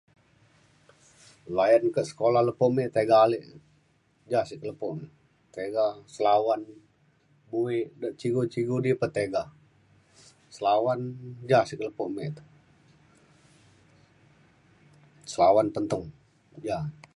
[1.57, 3.43] Layan ka sekolah ame tiga alek
[4.31, 4.87] ja sekolah lepo
[5.55, 5.85] tiga
[6.15, 6.61] selawan
[7.49, 7.77] bui
[8.19, 9.41] cikgu cikgu pun tiga
[10.55, 10.99] selawan
[11.49, 12.35] ja lepo mek
[15.33, 15.67] selawan